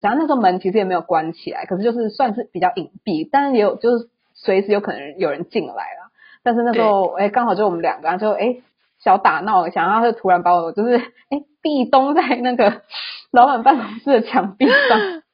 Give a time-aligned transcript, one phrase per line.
[0.00, 6.10] 然后那时候门其实也没有关起来，可是就是算是比较隐蔽，但是也有就是随时有可能有人进来啦。
[6.42, 8.56] 但是那时候哎，刚好就我们两个就哎
[8.98, 12.82] 小打闹一下，然后就突然把我就是哎壁咚在那个
[13.30, 15.22] 老板办公室的墙壁上。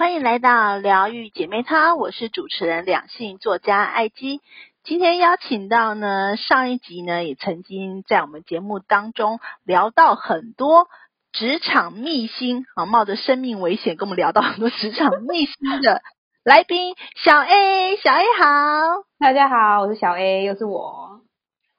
[0.00, 4.40] 欢迎来到疗愈姐妹淘，我是主持人两性作家艾姬。
[4.82, 10.88] 今天邀请到呢，上一集呢也曾经在我们节目当中聊到很多
[11.32, 16.00] 职场秘辛啊，冒着生命危险跟我们聊到很多职场秘辛的
[16.44, 21.20] 来宾小 A，小 A 好，大家好，我是小 A，又是我，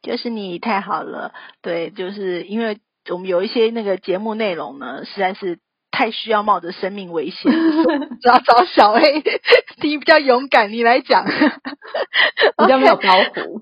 [0.03, 5.57] 就是你太好了，对，就是因为我们有一些那个节目内容呢，实在是。
[6.01, 9.23] 太需要冒着生命危险，只 要找小 A，
[9.83, 11.25] 你比较勇敢，你来讲，
[12.57, 13.61] 比较没有包袱，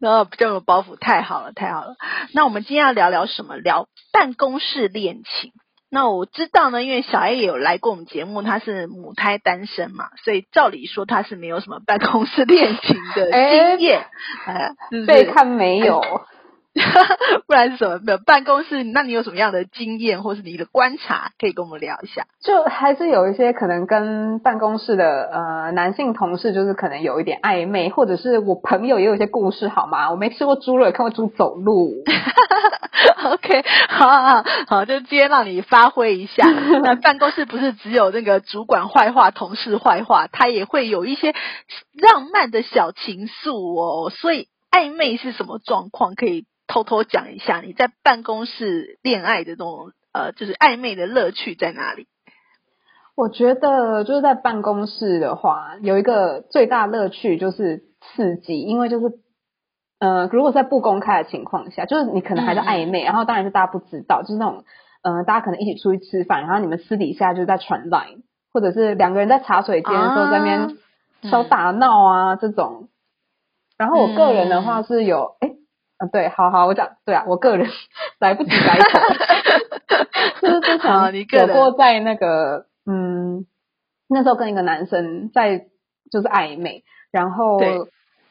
[0.00, 1.94] 然后比较有包袱，太好了，太好了。
[2.32, 3.56] 那我们今天要聊聊什么？
[3.56, 5.52] 聊办公室恋情。
[5.88, 14.04] 那我知道呢，因为小 A 也有来过我们节目，他是母胎单身嘛，所以照理说他是没有什么办公室恋情的经验，
[14.44, 14.70] 哎，
[15.06, 16.02] 被看没有。
[17.46, 18.00] 不然是什么？
[18.04, 22.26] 没有办公室，那你有什么样的经验，或是你的观察，可以跟我们聊一下？
[22.42, 30.10] 就还是有一些可能跟办公室的呃男性同事，就是可能有一点暧昧，或者是我朋友也有一些故事，好吗？
[30.10, 32.02] 我没吃过猪肉，也看过猪走路。
[33.24, 36.46] OK，好好好，就今天让你发挥一下。
[36.82, 41.34] 那办公室不是只有那个主管坏话、同事坏话，他也会有一些
[41.94, 44.10] 浪漫的小情愫哦。
[44.10, 46.14] 所以暧昧是什么状况？
[46.14, 46.44] 可以。
[46.66, 52.06] 偷偷讲一下，你在办公室恋爱的这种呃，就是暧昧的乐趣在哪里？
[53.14, 59.06] 我觉得就是在办公室的话，有一个最大乐趣就是刺激，因为就是
[59.98, 64.64] 呃，如果在不公开的情况下，就是你可能还在暧昧，然后当然是大家不知道，就是那种
[65.02, 68.22] 呃，大家可能一起出去吃饭，然后你们私底下就在传 line，
[68.52, 70.76] 或者是两个人在茶水间的时候在那边
[71.30, 72.88] 小打闹啊这种。
[73.78, 75.52] 然后我个人的话是有哎。
[75.98, 77.66] 啊，对，好好，我讲，对啊，我个人
[78.20, 79.00] 来不及改口，
[80.42, 80.90] 就是之前
[81.46, 83.46] 有过在那个，嗯，
[84.08, 85.66] 那时候跟一个男生在
[86.10, 87.58] 就是暧昧，然后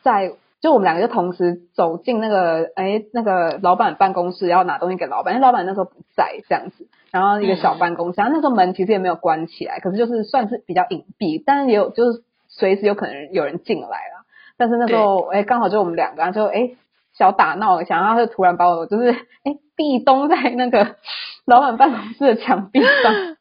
[0.03, 16.76] 在就我们两个就同时走进那个哎那个老板办公室要拿东西给老板，因为老板那时候不在这样子，然后一个小办公室，然后那时候门其实也没有关起来，可是就是算是比较隐蔽，但是也有就是随时有可能有人进来了，但是那时候哎刚好就我们两个就哎。
[17.18, 20.96] 小打闹一下，然后就突然把我 就是哎壁咚在那个
[21.46, 23.38] 老板办公室的墙壁上，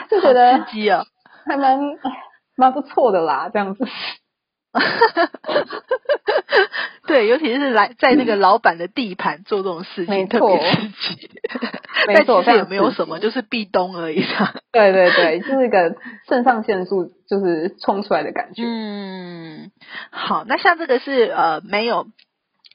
[0.10, 1.04] 就觉得刺激啊，
[1.46, 1.78] 还蛮
[2.56, 3.86] 蛮不错的啦，这样子。
[7.08, 11.28] 对，尤其是来在那个老板的地盘做这种事情，特别刺激。
[12.06, 14.24] 没错，但也没有什么，就是壁咚而已。
[14.70, 15.96] 对对对，就是一个
[16.28, 18.62] 肾上腺素就是冲出来的感觉。
[18.64, 19.72] 嗯，
[20.12, 22.06] 好，那像这个是呃没有。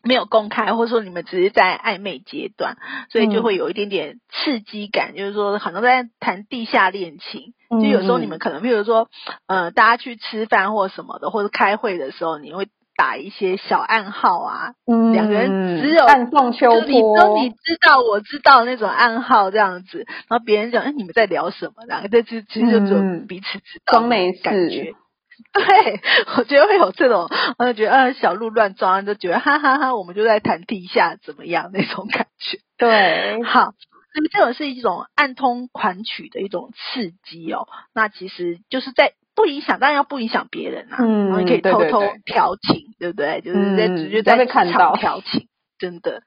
[0.06, 2.78] 没有公开，或者说你们只是在暧昧阶段，
[3.10, 7.54] 所以就会有一点点刺激感，就是说好像在谈地下恋情。
[7.72, 9.10] 就有时候你们可能，比如说，
[9.48, 14.74] 呃，大家去吃饭或什么的，或者开会的时候，你会打一些小暗号啊，
[15.12, 21.84] 两个人只有暗送秋波，你都你知道，我知道那种暗号这样子，然后别人讲，哎，你们在聊什么？
[21.88, 24.94] 两个这其其实就只有彼此知道，装没感觉。
[25.54, 26.02] 对，
[26.38, 32.60] 我觉得会有这种，我就觉得啊，小鹿乱撞，就觉得哈哈哈，我们就在谈地下怎么样那种感觉。
[32.78, 33.74] 对， 好，
[34.14, 37.68] 那么这种是一种暗通款曲的一种刺激哦。
[37.94, 40.98] 那其实就是在不影响，当然要不影响别人啊。
[41.00, 43.42] 嗯，你可以偷偷调情，对不对？
[43.42, 45.48] 就是在直接在看到调情。
[45.78, 46.24] 真的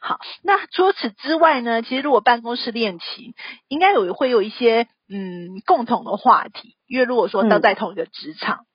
[0.00, 1.82] 好，那除此之外呢？
[1.82, 3.34] 其实如果办公室恋情，
[3.66, 8.66] 应该有会有一些嗯共同的话题，因为如果说都在同一个职场，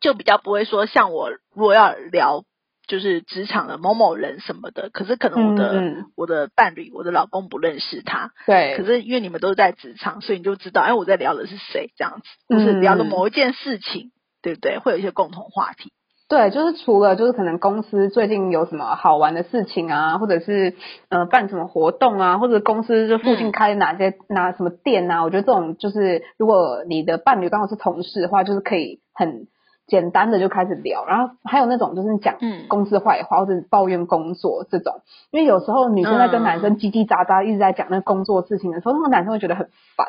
[0.00, 2.44] 就比较不会说像我如果要聊
[2.86, 5.72] 就是职场的某某人什么的，可是可能我的
[6.16, 14.10] 我的伴侣我的老公不认识他，对，可是因为你们都在职场，所以你就知道哎我在聊的是谁这样子，就是聊的某一件事情，
[14.42, 14.78] 对不对？
[14.78, 15.92] 会有一些共同话题。
[16.30, 20.76] 对，就是除了就是可能公司最近有什么好玩的事情啊，或者是
[21.08, 29.48] 呃办什么活动啊，或者公司就附近开哪些哪什么店啊，我觉得这种就是如果你的伴侣刚好是同事的话，就是可以很
[29.88, 31.04] 简单的就开始聊。
[31.04, 32.36] 然后还有那种就是讲
[32.68, 35.00] 公司坏话或者抱怨工作这种，
[35.32, 40.06] 因为有时候女生在跟男生叽叽喳喳一直在讲那工作事情的时候，那个男生会觉得很烦。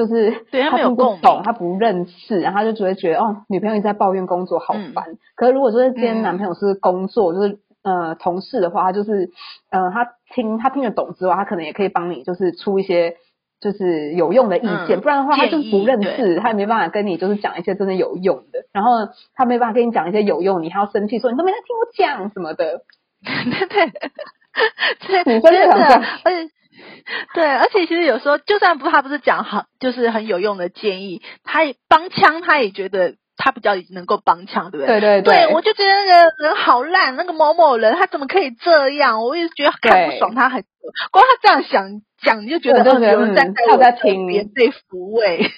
[0.00, 5.04] 就是对他没有共鸣懂，他不认识，然后他就只会觉得哦，女朋友一直在抱怨工作好嗯烦。
[5.36, 9.30] 可是如果说今天嗯男朋友是工作，就是呃同事的话，他就是
[9.70, 13.16] 呃他听他听得懂之外，他可能也可以帮你就是出一些。
[13.62, 18.64] 就是有用的意见，嗯不然的话他就是不认识，他也没办法跟你就是讲一些真的有用的。
[18.72, 18.92] 然后
[19.34, 22.80] 他没办法跟你讲一些有用，你还要生气说你都没在听我讲什么的。
[23.22, 26.50] 对 对对，女生就真的而且
[27.34, 35.00] 对，而且其实有时候，就算不他不是讲好，就是很有用的建议，他也帮腔，他也觉得他比较能够帮腔，对不对？
[35.00, 39.24] 对对对，我就觉得那个人好烂，那个某某人他怎么可以这样？
[39.24, 40.66] 我一直觉得看不爽他很久，
[41.10, 45.50] 光他这样想讲，你就觉得哦我就觉得有人在我在听边被抚慰。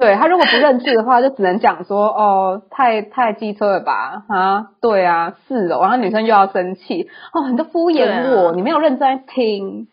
[0.00, 4.24] 对他如果不认字的话，就只能讲说哦，太太机车了吧？
[4.28, 5.82] 啊，对啊，是哦。
[5.82, 9.86] 然后女生又要生气哦，你都敷衍我，啊你没有认真在听。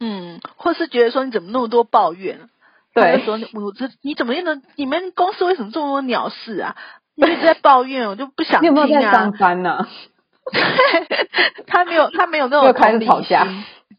[0.00, 2.48] 嗯，或是觉得说你怎么那么多抱怨？
[2.94, 6.76] 他对就说你我这你怎么能你们公司为什么这么多鸟事啊？
[7.14, 9.32] 你 一直在抱怨，我就不想你有没有在听上啊。
[9.38, 9.86] 班呢、
[11.66, 13.36] 他没有他没有那种同理心。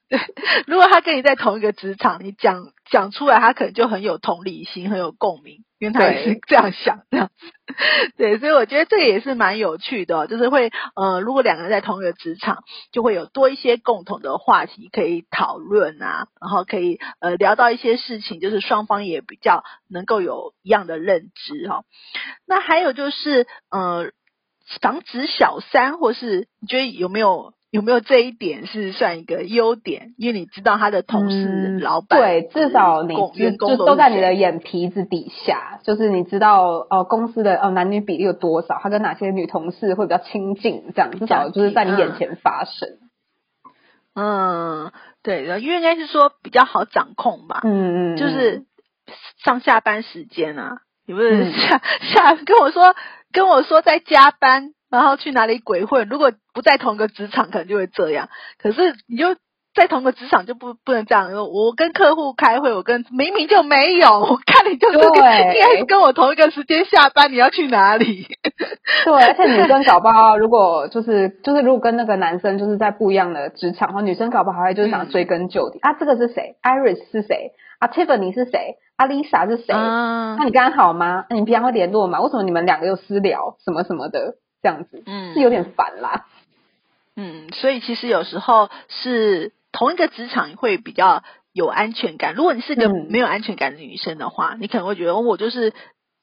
[0.10, 0.20] 对，
[0.68, 7.52] 如果他跟你在同一个职场，你讲讲出来，他可能就很有同理心，很有共鸣，因为他也是对这样想这样子。
[8.18, 21.84] 对，所以我觉得这个也是蛮有趣的哦、就是会呃，如果两个人在同一个职场，就会有多一些共同的话题可以讨论啊，然后可以呃聊到一些事情，就是双方也比较能够有一样的认知哈、
[22.48, 24.12] 那还有就是呃，
[24.82, 30.14] 防止小三，或是你觉得有没有有没有这一点是算一个优点？
[30.18, 42.90] 因为你知道他的同事、嗯老板，对，至少你员工就都在你的眼皮子底下，就是你知道哦公司的哦男女比例有多少，他跟哪些女同事会比较亲近，这样至少就是在你眼前发生。
[44.16, 44.92] 嗯，
[45.22, 48.64] 对，因为应该是说比较好掌控吧，嗯嗯，嗯就是
[49.44, 52.96] 上下班时间啊，有没有嗯下、下跟我说
[53.32, 56.08] 跟我说在加班，然后去哪里鬼混？
[56.10, 58.30] 如果不在同一个职场，可能就会这样。
[58.62, 59.36] 可是你就
[59.76, 61.32] 在同一个职场就不不能这样。
[61.34, 68.28] 我跟客户开会，我跟明明就没有，我看你就是跟对应该是跟我同一个时间下班，你要去哪里？
[69.06, 77.52] 对，而且女生搞不好，如果就是就是如果跟那个男生就是在不一样的职场，然后女生搞不好还会就是想追根究底、啊，这个是谁？Iris 是谁？
[77.80, 78.78] 啊，Tiffany 是谁？
[78.96, 79.76] 啊，Lisa 是谁？
[79.76, 81.26] 嗯那你刚刚好吗？
[81.30, 82.20] 那你平常会联络吗？
[82.22, 84.34] 为什么你们两个又私聊什么什么的
[84.68, 85.04] 这样子？
[85.06, 86.26] 嗯是有点烦啦。
[87.16, 91.24] 嗯，所以其实有时候是同一个职场会比较
[91.54, 92.36] 有安全感。
[92.36, 95.74] 如果你是个嗯没有安全感的女生的话，你可能会觉得、哦我就是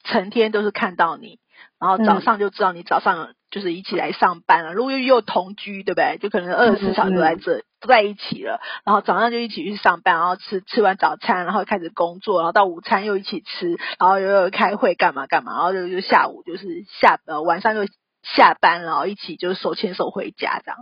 [0.05, 1.39] 成天都是看到你，
[1.81, 4.73] 然后早嗯上就知道你早上就是一起来上班了。
[4.73, 6.19] 如果又又同居，对不对？
[6.21, 17.81] 就可能二十四小时都在这、都在一起了，然后早上就一起去上班，然后吃吃完早餐，然后开始工作，然后到午餐又一起吃，然后又又开会干嘛干嘛，然后就就下午就是下呃晚上就
[18.25, 20.79] 下班，然后一起就是手牵手回家这样。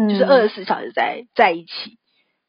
[0.00, 1.98] 嗯就是二十四小时在在一起。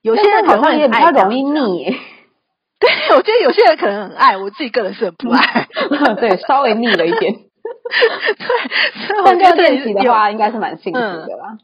[0.02, 1.44] 有有些人可能会好像也比较容易。
[1.44, 1.92] 腻耶，
[2.80, 5.68] 对，我觉得有些人可能很爱，我自己个人是很不爱。
[6.22, 7.34] 对，稍微腻了一点。
[7.34, 11.58] 对，所以我但这觉得样练习的话，应该是蛮幸福嗯的啦。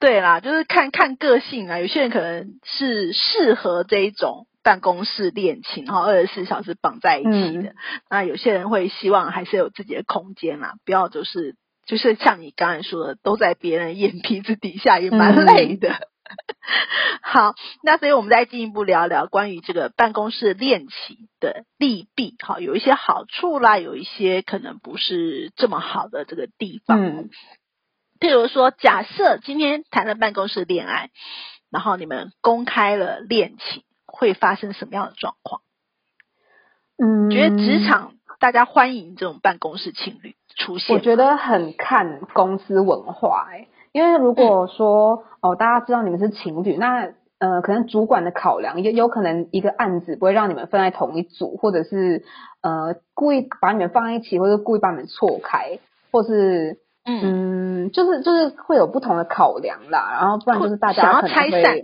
[0.00, 1.78] 对啦，就是看看个性啊。
[1.78, 7.70] 有些人可能是适合这一种办公室恋情，然后二十四小时绑在一起的。
[7.70, 7.74] 嗯
[8.08, 16.08] 那有些人会希望还是有自己的空间啦，不要就是就是像你刚才说的，都在别人眼皮子底下，也蛮嗯累的。
[17.22, 22.34] 好，那所以我们再进一步聊聊关于这个办公室恋情的利弊。
[22.40, 27.00] 好，有一些好处啦，有一些可能不是这么好的这个地方。
[27.02, 27.30] 嗯
[28.20, 31.10] 譬如说，假设今天谈了办公室恋爱，
[31.68, 35.60] 然后你们公开了恋情，会发生什么样的状况？
[36.96, 40.94] 嗯，觉得职场大家欢迎这种办公室情侣出现？
[40.94, 52.22] 我觉得很看公司文化、欸，因为如果说、哦，大家知道你们是情侣，那呃，可能主管的考量也有可能一个案子不会让你们分在同一组，或者是
[52.62, 55.78] 呃故意把你们放在一起，或者故意把你们错开，
[56.10, 61.76] 或是嗯，嗯，就是就是会有不同的考量啦，然后不然就是大家可能会拆散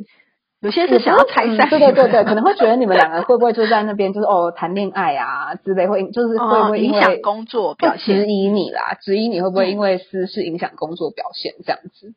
[0.60, 8.26] 有些是想要拆散、嗯对对对对，可能会觉得你们两个会不会就在那边就是哦谈恋爱啊之类，会就是会不哦，影会因为响工作表现质。
[8.26, 12.14] 疑你啦，质疑你会不会嗯因为私事影响工作表现这样子？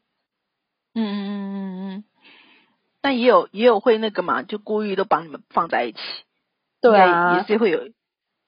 [0.96, 2.04] 嗯嗯嗯嗯嗯。
[3.02, 6.00] 那也有也有会那个嘛，就故意都把你们放在一起，
[6.82, 7.80] 对也啊，是会有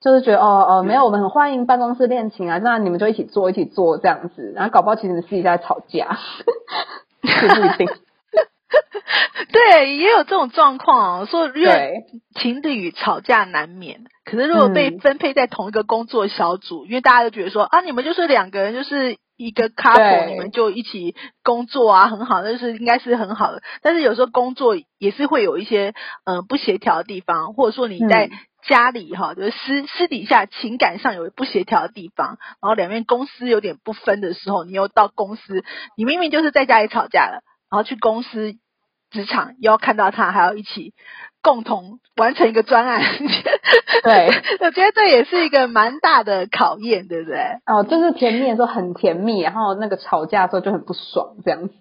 [0.02, 6.18] 就是觉得哦哦，没有，嗯我们很欢迎办公室恋情啊，那你们就一起做一起做这样子，然后搞不好其实你们私底下在吵架，
[7.24, 7.88] 也不一定。
[9.52, 12.04] 对，也有这种状况，说因为对，
[12.36, 23.62] 情侣吵架难免，可是如果被嗯分配在同一个工作小组，因为大家都觉得说啊，你们就是两个人，就是一个 couple，你们就一起工作啊，很好，那就是应该是很好的。
[23.82, 25.94] 但是有时候工作也是会有一些
[26.26, 28.32] 呃不协调的地方，或者说你在嗯。
[28.68, 35.64] 家里哈，就是私私底下情感上有不协调的地方，然后两边公司有点不分的时候，你又到公司，
[35.96, 38.56] 你明明就是在家里吵架了，然后去公司
[39.16, 40.94] 职场又要看到他，还要一起
[41.42, 43.02] 共同完成一个专案。
[44.04, 44.28] 对，
[44.60, 47.40] 我觉得这也是一个蛮大的考验，对不对？
[47.66, 51.74] 哦，就是甜蜜的时候很甜蜜，然后那个吵架的时候就很不爽，这样子。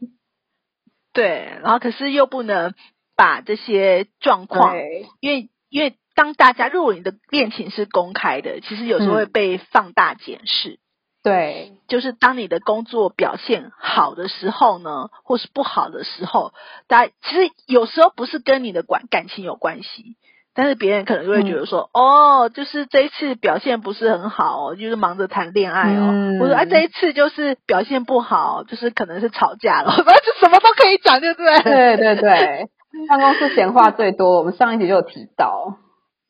[1.13, 2.73] 对，然后可是又不能
[3.17, 4.77] 把这些状况，
[5.21, 10.79] 因为因为当大家如果你的恋情是公开的，其实有时候会嗯被放大检视。
[11.25, 16.53] 对，就是当你的工作表现好的时候呢，或是不好的时候，
[16.87, 20.17] 大家其实有时候不是跟你的感感情有关系，
[20.55, 31.63] 但是别人可能就会觉得说，哦，就是这一次表现不是很好哦，就是忙着谈恋爱哦，嗯或者啊这一次就是表现不好，就是可能是吵架了，反 正就什么都可以讲，对不对？
[31.63, 32.69] 对对对，
[33.09, 35.79] 办公室闲话最多，我们上一集就有提到。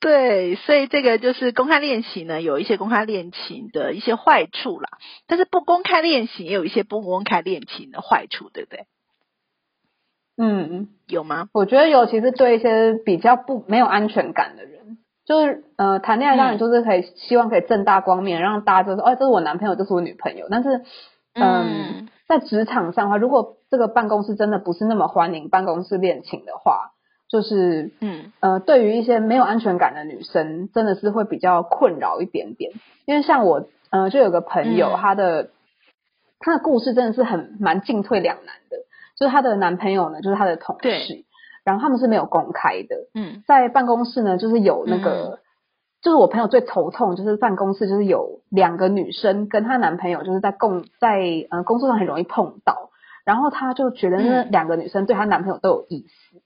[0.04, 4.90] 对，所以这个就是公开恋情呢，有一些公开恋情的一些坏处啦，
[5.26, 8.87] 但是不公开恋情也有一些不公开恋情的坏处，对不对？
[10.37, 11.49] 嗯，有吗？
[11.54, 20.49] 我觉得尤其是对一些比较不没有安全感的人，就是呃谈恋爱当然就是可以、希望可以正大光明，让大家就说哦这是我男朋友，这是我女朋友。
[20.50, 20.82] 但是
[21.32, 26.90] 嗯，在职场上的话，如果这个办公室真的不是那么欢迎办公室恋情的话，
[27.28, 28.33] 就是嗯。
[28.40, 32.73] 呃，对于一些没有安全感的女生，真的是会比较困扰一点点。
[33.07, 34.97] 因为像我，呃，就有个朋友，嗯。
[34.97, 35.50] 她的
[36.38, 38.76] 她的故事真的是很蛮进退两难的。
[39.19, 41.25] 就是她的男朋友呢，就是她的同事，
[41.64, 43.43] 然后他们是没有公开的，嗯。
[43.47, 45.38] 在办公室呢，就是有那个，嗯。
[46.02, 52.90] 就是我朋友最头痛，就是办公室就是有两个女生跟她男朋友就是在共在呃工作上很容易碰到，
[53.25, 54.50] 然后她就觉得那嗯。
[54.50, 56.43] 两个女生对她男朋友都有意思，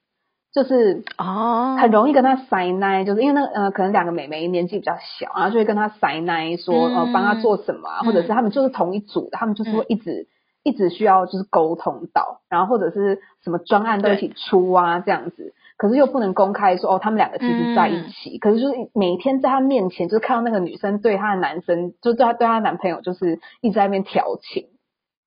[0.53, 6.95] 就是哦，很容易跟他塞奶，就是因为那个呃可能两个妹妹年纪比较小，然后就会跟他塞奶说嗯。
[6.97, 10.27] 呃帮他做什么啊，或者是他们就是同一组的，他们就是会一直。
[10.65, 24.67] 一直需要就是沟通到，然后或者是什么专案都一起出啊这样子，可是又不能公开说哦他们两个其实在一起，可是就是每天在他面前就是看到那个女生对她的男生，就对她对她男朋友就是一直在那边调情，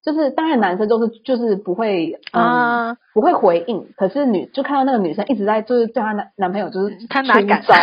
[0.03, 7.75] 就是当然男生就是就是不会嗯、啊，不会回应，可是女就看到 那个女生一直在就是对她男男朋友就是他哪敢出招，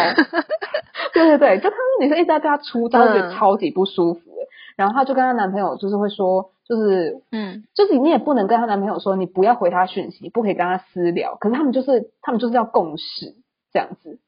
[1.15, 4.37] 对对对，就看到女生一直在对她出招，嗯就觉得超级不舒服的。
[4.77, 11.37] 然后她就跟她男朋友就是会说，就是嗯就是你也不能跟她男朋友说你不要回她讯息，不可以跟她私聊。
[11.37, 13.37] 可是他们就是他们就是要共识
[13.73, 14.19] 这样子，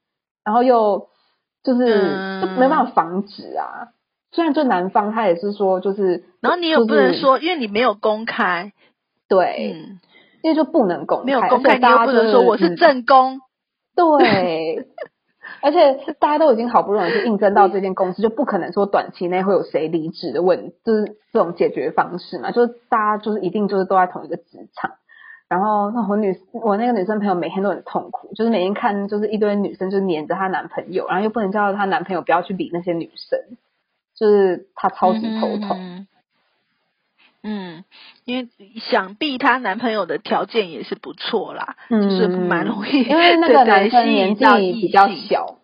[0.44, 1.08] 然后又
[1.64, 3.88] 就是嗯就没办法防止啊。
[4.32, 8.72] 虽然就男方他也是说就是，然后你也不能说，因为你没有公开，
[9.28, 10.00] 对，嗯，
[10.42, 13.40] 因为就不能公开，没有公开，而且大家你又不能说我是嗯正宫，
[13.96, 14.86] 对，
[15.62, 24.92] 而且大家都已经好不容易去应征到这间公司，就不可能说短期内会有谁离职的问，就是这种解决方式嘛，就是大家就是一定就是都在同一个职场。
[25.48, 33.40] 然后那我女我那个女生朋友每天都很痛苦，就是每天看就是一堆女生就黏着她男朋友，然后又不能叫她男朋友不要去理那些女生，
[34.20, 35.78] 就是她超级头痛。
[35.80, 36.06] 嗯
[37.42, 37.84] 嗯，
[38.26, 38.48] 因为
[38.90, 45.56] 想必她男朋友的条件也是不错啦，就是蛮容易，因为那个男生年纪比较小，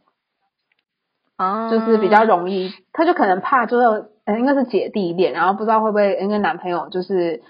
[1.36, 7.42] 哦，就是比较容易，他就可能怕就是呃应该是姐弟恋，然后不知道会不会因为男朋友就是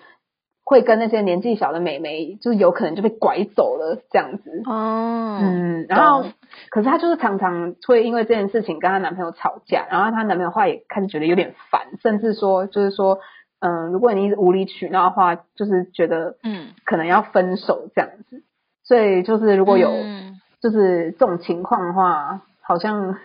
[0.68, 4.62] 会跟那些年纪小的美眉，就是有可能就被拐走了这样子。
[4.66, 6.28] 哦，嗯，然后
[6.70, 13.20] 可是她就是常常会因为这件事情跟她男朋友吵架，然后她男朋友后来也开始觉得有点烦，甚至说就是说，
[13.60, 18.42] 嗯，如果你一直无理取闹的话，就是觉得嗯，可能要分手这样子。
[18.82, 23.16] 所以就是如果有嗯就是这种情况的话，好像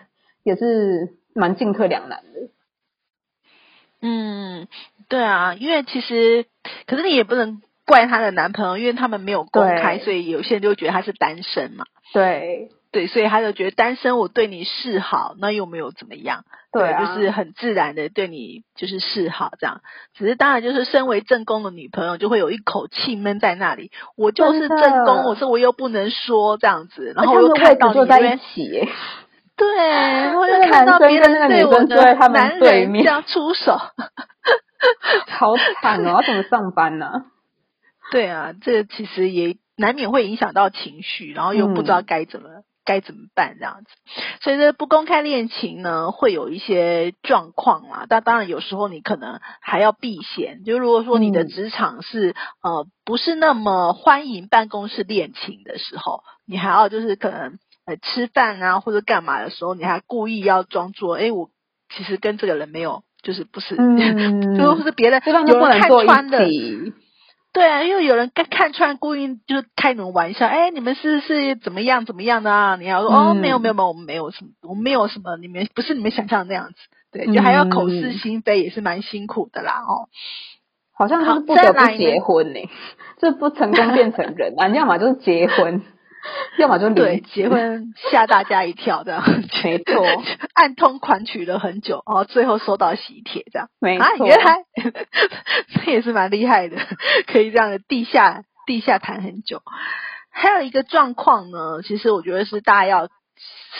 [0.43, 2.49] 也是蛮进退两难的。
[4.03, 4.67] 嗯，
[5.11, 6.45] 对啊，因为其实，
[6.87, 11.85] 可是你也不能怪她的男朋友，因为他们没有公开，所以有些人就会觉得她是单身嘛。
[12.13, 12.69] 对。
[12.93, 19.79] 对，所以他就觉得单身，我对你示好，那又没有怎么样，对啊，就是很自然的对你就是示好这样。
[20.13, 28.69] 只是当然就是身为正宫的女朋友，就会有一口气闷在那里，我就是正宫，我说我又不能说这样子，然后我又看到就在一起，
[29.55, 31.95] 对，然后又看到别人对我的
[32.27, 33.79] 男人这样出手，
[35.29, 36.09] 好惨哦！
[36.09, 37.25] 要怎么上班呢、
[38.11, 42.49] 对啊，这其实也难免会影响到情绪，然后又不知道该怎么。
[42.83, 43.91] 该怎么办这样子？
[44.41, 48.07] 所以这不公开恋情呢，会有一些状况啦。
[48.09, 50.63] 但当然有时候你可能还要避嫌。
[50.63, 61.51] 就如果说你的职场是呃不是那么欢迎办公室恋情的时候，你还要就是可能呃吃饭啊或者干嘛的时候，你还故意要装作哎我
[61.95, 63.75] 其实跟这个人没有就是不是，
[64.57, 66.39] 就是别人有人看穿的。
[67.53, 70.47] 对啊，因为有人看看穿，故意就是开你们玩笑。
[70.47, 72.77] 哎，你们是是怎么样怎么样的啊？
[72.77, 76.75] 你要说哦，没有没有没有，我们没有什么，我们没有什么，你们不是你们想象那样子。
[77.11, 79.81] 对，就还要口是心非，也是蛮辛苦的啦。
[79.81, 80.07] 哦，
[80.93, 82.59] 好像是不得不结婚呢，
[83.19, 85.81] 这不成功变成人啊，你要么就是结婚。
[86.57, 89.23] 要么就对结婚吓大家一跳这样，
[89.63, 90.05] 没错，
[90.53, 94.57] 暗通款曲了很久，哦，最后收到喜帖这样，没错，原来
[95.85, 96.77] 这也是蛮厉害的，
[97.27, 99.61] 可以这样的地下地下谈很久。
[100.29, 103.09] 还有一个状况呢，其实我觉得是大家要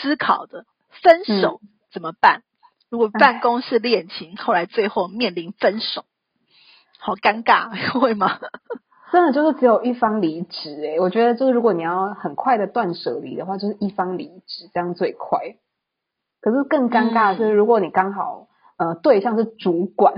[0.00, 0.64] 思考的，
[1.02, 1.60] 分手
[1.92, 2.42] 怎么办？
[2.90, 6.04] 如果办公室恋情后来最后面临分手，
[6.98, 8.38] 好尴尬，会吗？
[9.12, 15.38] 真的就是只有一方离职诶，我觉得就是如果你要很快的断舍离的话，就是一方离职这样最快。
[16.40, 20.14] 可是更尴尬的是，如果你刚好呃对象是主管，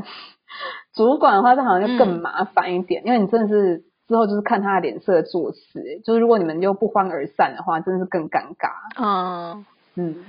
[0.95, 6.01] 主管的话，这好像就更麻烦一点，因为你真的是之后就是看他的脸色做事。
[6.05, 8.71] 就是如果你们又不欢而散的话，真的是更尴尬。
[8.97, 10.25] 嗯嗯，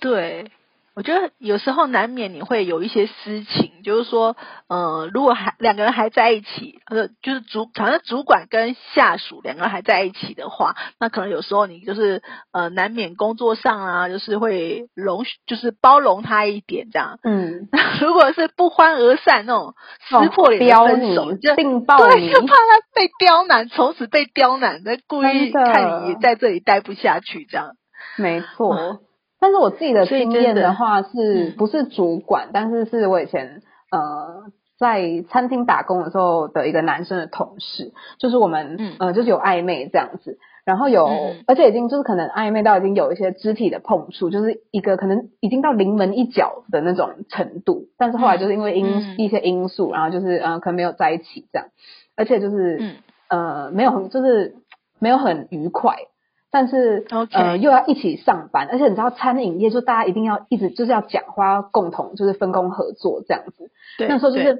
[0.00, 0.50] 对。
[0.94, 4.36] 我觉得有时候难免你会有一些私情，就是说，
[4.68, 17.18] 呃，如果还两个人还在一起，呃，就是主，反正主管跟下属两个人还在一起的话，那可能有时候你就是呃，难免工作上啊，就是会容，就是包容他一点这样。
[17.22, 17.68] 嗯。
[18.00, 19.74] 如果是不欢而散那种
[20.08, 21.54] 撕破脸的分手，就
[22.10, 27.76] 对，就怕他被刁难，从此被刁难，的故意看你在这里待不下去这样。
[28.16, 29.00] 没错。
[29.40, 32.50] 但是我自己的经验的话，是不是主管？
[32.52, 34.44] 但是是我以前呃
[34.78, 41.06] 在餐厅打工的时候的一个男生的同事，就是我们呃就是有暧昧这样子，然后有
[41.46, 48.86] 而且已经就是可能暧昧到已经有一些肢体的碰触，就是一个可能已经到临门一脚的那种程度，但是后来就是因为因
[49.18, 51.68] 一些因素，然后就是呃可能没有在一起这样，
[52.16, 52.78] 而且就是
[53.28, 54.56] 呃没有很就是
[54.98, 55.96] 没有很愉快。
[56.52, 63.70] 但是呃又要一起上班，而且你知道餐饮业就大家一定要一直就是要讲话，共同就是分工合作这样子。
[64.08, 64.54] 那时候就是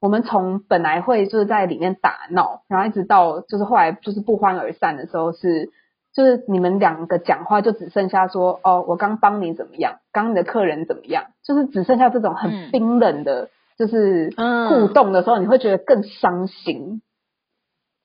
[0.00, 5.70] 我们从本来会就是在里面打闹，然后一直到就是后来就是不欢而散的时候，是
[6.14, 14.32] 就是你们两个讲话就只剩下说哦我刚帮你怎么样，刚你的客人怎么样，就是只剩下这种很冰冷的，就是
[14.70, 17.02] 互动的时候，你会觉得更伤心。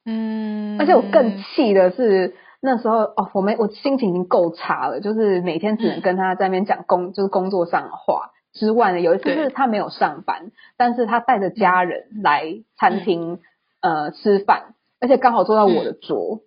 [0.03, 2.35] 嗯，而且我更气的是。
[2.65, 12.45] 那时候哦，我们我心情已经够差了，就是每天只能跟他在那边讲工，就是工作上的话之外呢，有一次是他没有上班，但是他带着家人来
[12.77, 13.39] 餐厅
[13.81, 16.39] 呃吃饭，而且刚好坐到我的桌，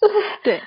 [0.00, 0.62] 就 是对，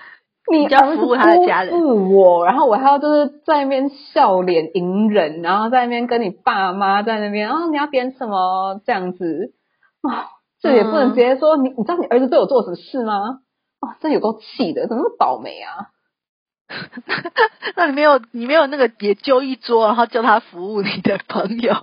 [0.51, 8.79] 你要服务他的家人，我，然后我还要就是在那边笑脸迎人，然后在那边跟你爸妈在那边，哦，你要点什么？
[8.85, 9.53] 这样子。
[10.01, 10.29] 啊？
[10.61, 13.39] 这也不能直接说你，你知道你儿子对我做什么事吗？
[13.81, 15.89] 哦，这有够气的，怎么那么倒霉啊？
[17.75, 21.73] 那你没有，你没有那个也揪一桌，然后叫他服务你的朋友，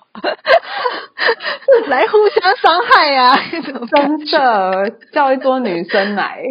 [1.89, 3.35] 来互相伤害呀？
[3.91, 6.43] 真的叫一桌女生来，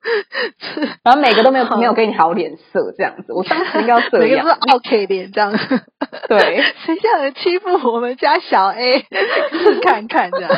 [1.04, 5.52] 然后每个都没有没有给你好脸色，这样子，我当时应该要这样，是 OK 脸这样。
[6.28, 9.06] 对， 谁叫人欺负我们家小 A？
[9.82, 10.50] 看看这样。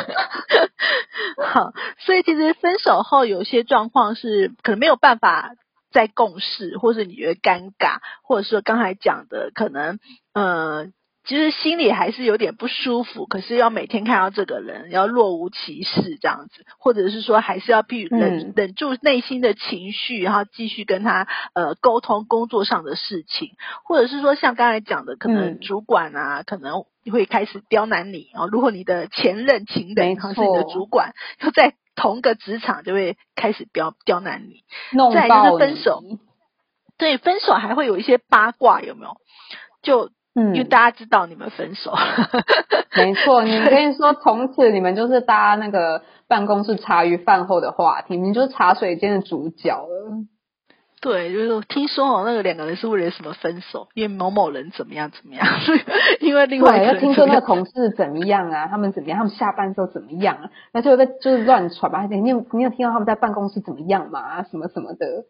[1.45, 5.51] 好，所以其实分手后有些状况是可能没有办法
[5.91, 9.99] 再共事，或是你觉得尴尬，或者说刚才讲的可能，
[10.33, 10.93] 嗯。
[11.25, 23.51] 其实心里还是有点不舒服，可是要每天看到这个人，要若无其事这样子，或者是说还是要必忍忍住内心的情绪，然后继续跟他呃沟通工作上的事情，
[23.85, 28.47] 或者是说像刚才讲的，可能主管啊可能会开始刁难你啊。
[28.51, 34.63] 如果你的前任情人是你的主管，又在同个职场就会开始刁刁难你。
[35.13, 36.03] 再就是分手，
[36.97, 39.15] 对，分手还会有一些八卦，有没有？
[39.81, 40.09] 就。
[40.35, 41.93] 嗯，因为大家知道你们分手，
[42.97, 43.43] 没错。
[43.43, 50.11] 你可以说从此你们就是搭那个办公室茶余饭后的话题，你就是茶水间的主角了。
[51.01, 53.89] 对，就是听说哦，那个两个人是为了什么分手？
[53.93, 55.45] 因为某某人怎么样怎么样？
[56.21, 58.67] 因为另外一个听说那个同事怎么样啊？
[58.67, 59.17] 他们怎么样？
[59.17, 60.49] 他们下班之后怎么样啊？
[60.71, 62.05] 那就在就是乱传吧。
[62.05, 64.43] 你有你有听到他们在办公室怎么样嘛？
[64.43, 65.25] 什么什么的？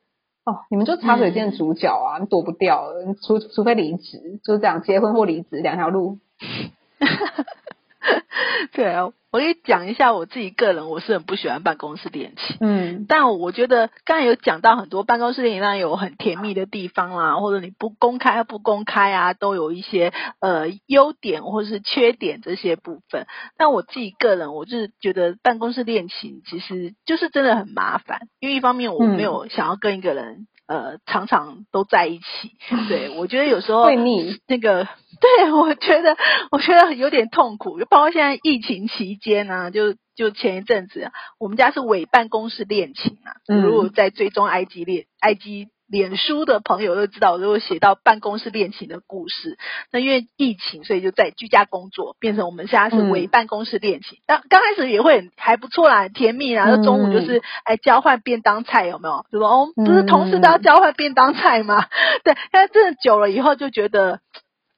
[0.45, 2.83] 哦，你们就茶水间主角啊，你躲不掉，
[3.21, 6.19] 除除非离职，就是这样，结婚或离职两条路。
[8.73, 12.55] 对啊，我给你讲一下我自己个人，我是很不喜欢办公室恋情。
[12.59, 23.25] 嗯，但我觉得刚才有讲到很多办公室恋情，当然有很甜蜜的地方啦，或者你不公开不公开啊，都有一些呃优点或者是缺点这些部分。
[23.57, 30.45] 但我自己个人，我就是觉得办公室恋情其实就是真的很麻烦，因为一方面我没有想要跟一个人。
[30.67, 32.55] 呃，常常都在一起，
[32.87, 34.39] 对我觉得有时候会腻。
[34.47, 34.87] 那个，
[35.19, 36.15] 对我觉得，
[36.51, 37.79] 我觉得有点痛苦。
[37.79, 43.35] 就包括现在疫情期间呢，就就前一阵子，我们家是伪办公室恋情啊。
[43.61, 45.67] 如果在追踪 IG 恋 IG。
[45.93, 49.59] 脸书的朋友都知道，如果写到办公室恋情的故事，
[49.91, 54.17] 那因为疫情，所以就在居家工作，变成我们现在是为办公室恋情。
[54.25, 59.23] 刚刚开始也会还不错啦，甜蜜啦，就中午就是哎交换便当菜，有没有？
[59.31, 61.85] 就说哦，不是同事都要交换便当菜吗？
[62.25, 64.19] 对，但真的久了以后就觉得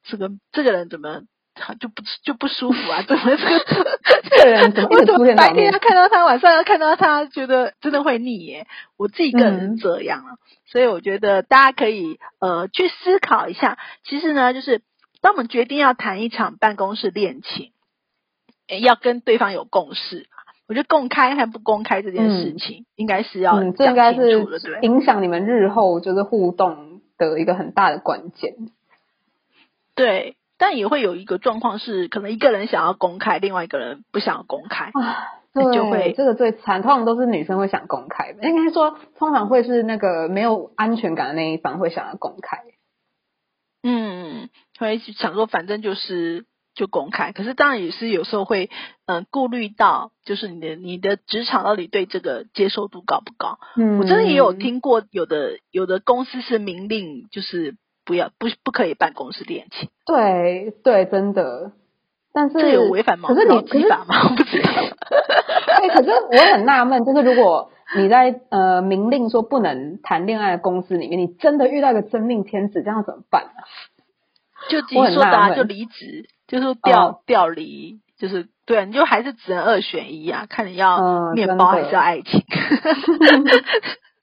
[0.04, 1.22] 这个这个人怎么？
[1.56, 3.02] 他就不就不舒服啊？
[3.08, 4.90] 怎么这个 这个人怎么
[5.36, 8.68] 白天要看到他，晚上要看到他，觉得真的会腻耶。
[8.98, 13.78] 我自己个人这样啊，所以我觉得大家可以呃去思考一下。
[14.04, 14.82] 其实呢，就是
[15.22, 17.72] 当我们决定要谈一场办公室恋情，
[18.82, 20.28] 要跟对方有共识。
[20.68, 24.46] 我觉得公开还不公开这件事情，应该是要这应该是
[24.82, 28.56] 影响你们日后就是互动的一个很大的关键。
[29.96, 30.36] 对。
[30.58, 34.94] 但也会有一个状况是，可能一个人想要公开，另外一个人不想要公开，
[35.54, 36.82] 就会这个最惨。
[36.82, 42.60] 通常都是女生会想公开，应该说通常会是那个没有安全感的那一方会想要公开。
[43.84, 48.70] 嗯，会想说反正就是就公开，可是当然也是有时候会
[49.08, 53.60] 嗯顾虑到，就是你的你的职场到底对这个接受度高不高？
[53.76, 57.76] 嗯，我真的也有听过有的有的公司是明令就是。
[58.06, 61.72] 不要不不可以办公室恋情，对对，真的，
[62.34, 63.30] 但是这有违反吗？
[63.30, 64.30] 可是你可是法吗？
[64.30, 64.70] 我不知道。
[65.80, 73.66] 对，可是我很纳闷，就是如果你在呃明令说不能谈恋爱的公司里面，你真的遇到一个真命天子，这样怎么办啊？
[74.70, 82.44] 就自己说的，就离职，就是调调离，就是对，你就还是只能二选一啊，看你要面包还是要爱情。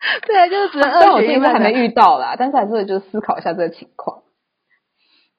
[0.26, 1.36] 对，就是只能二选一。
[1.38, 4.22] 我还没遇到啦，但是还是就思考一下这个情况。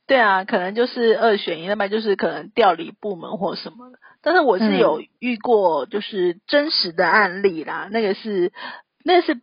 [0.08, 3.97] 对啊，可能就是二选一，那么就是可能调离部门或什么的。
[4.21, 7.89] 但是我是有遇过，就是真实的案例啦。
[7.91, 8.52] 那个是，
[9.04, 9.41] 那个是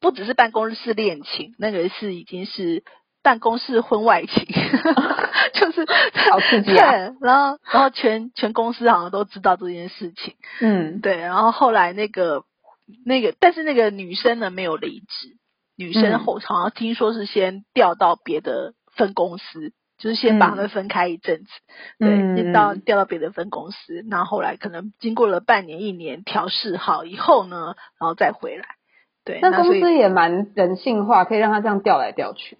[0.00, 2.84] 不只是办公室恋情，那个是已经是
[3.22, 4.46] 办公室婚外情，
[5.54, 5.86] 就是
[6.30, 6.92] 好刺激啊！
[7.20, 10.34] 然后，然后全全公司好像都知道这件事情。
[10.60, 11.16] 嗯，对。
[11.16, 12.44] 然后后来那个。
[13.04, 15.36] 那个，但是那个女生呢没有离职，
[15.76, 21.50] 女生后好像听说是先调到别的分公司，就是先把他们分开一阵子，
[21.98, 28.64] 对，到调到别的分公司，然后后来可能经过了半年一年调试好以后呢，然后再回来，
[29.24, 32.58] 对，那公司也蛮人性化，可以让他这样调来调去。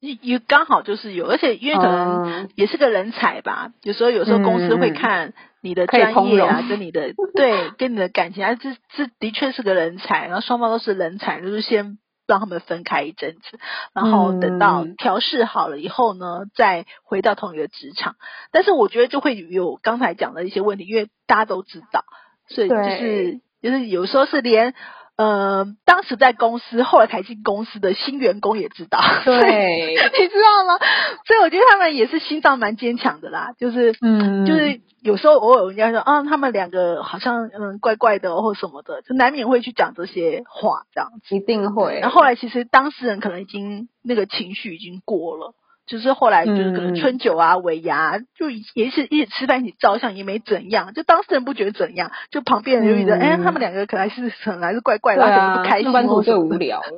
[0.00, 13.58] 也刚好就是有，而且因为可能也是个人才吧，有时候有时候公司会看你的专业啊，跟你的对跟你的感情啊，这这的确是个人才，然后双方都是人才，就是先让他们分开一阵子，
[13.92, 18.14] 然后等到调试好了以后呢，再回到同一个职场。
[18.52, 22.04] 但是我觉得就会有刚才讲的一些问题，因为大家都知道，
[22.46, 24.74] 所以就是就是有时候是连。
[25.18, 30.78] 呃，当时在公司，后来才进公司的新员工也知道，对，你知道吗？
[31.26, 41.98] 所以我觉得他们也是心脏蛮坚强的啦，就是，嗯，就是有时候偶尔人家说啊，他们两个好像嗯怪怪的或什么的，就难免会去讲这些话，这样子一定会。
[41.98, 45.52] 然后后来其实当事人可能已经那个情绪已经过了。
[45.88, 56.82] 就是后来就是可能春酒啊尾牙，就也是一起吃饭一起照相也没怎样，就当事人不觉得怎样，就旁边人就觉得哎他们两个可能是可能还是怪怪的，而且不开心或者无聊。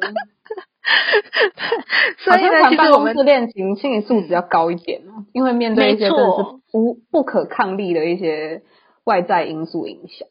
[2.18, 6.26] 所以呢，其实我们恋情心理素质要高一点哦，因为面对一些真的是
[6.72, 8.62] 无不可抗力的一些
[9.04, 10.26] 外在因素影响。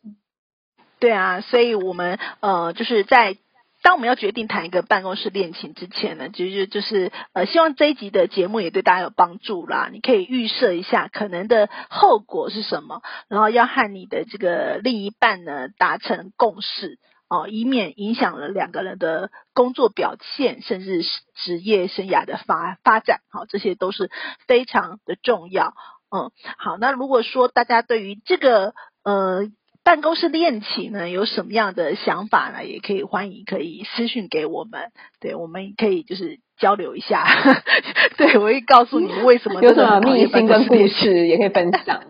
[0.99, 3.37] 对啊，所以我们呃就是在。
[3.81, 9.89] 当我们要决定谈一个办公室恋情之前呢，其实就是呃，希望这一集的节目也对大家有帮助啦。
[9.91, 16.99] 你可以预设一下可能的后果是什么，然后要和你的这个另一半呢达成共识。
[17.31, 23.19] 哦，以免影响了两个人的工作表现，甚至是职业生涯的发发展。
[23.29, 24.09] 好，这些都是
[24.47, 25.75] 非常的重要。
[26.09, 29.43] 嗯，好，那如果说大家对于这个呃
[29.89, 37.25] 办公室恋情呢有什么样的想法呢，也可以欢迎可以私信给我们，对，我们可以就是交流一下。
[38.15, 42.03] 对我会告诉你为什么有什么秘辛跟故事也可以分享。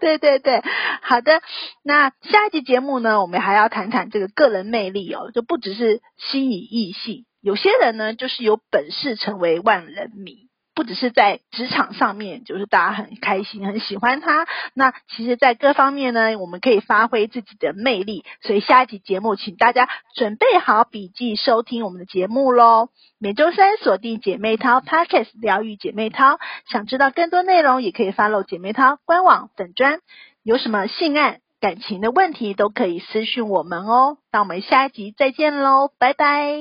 [0.00, 0.62] 对对对，
[1.02, 1.42] 好的。
[1.84, 10.47] 那下一集节目呢，我们还要谈谈这个个人魅力哦，就不只是吸引异性，有些人呢就是有本事成为万人迷。
[10.78, 14.46] 不只是在职场上面，就是大家很开心、很喜欢他。
[14.74, 18.24] 那其实，在各方面呢，我们可以发挥自己的魅力。
[18.42, 22.90] 所以下一集节目，请大家准备好笔记，收听我们的节目喽。
[23.18, 26.38] 每周三锁定姐妹淘 Podcast 疗愈姐妹淘。
[26.70, 29.98] 想知道更多内容，也可以 follow 姐妹淘官网粉专。
[30.44, 34.18] 有什么性爱、感情的问题，都可以私讯我们哦。
[34.30, 36.52] 那我们下一集再见喽，拜拜，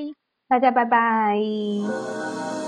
[0.49, 2.66] 大家拜拜。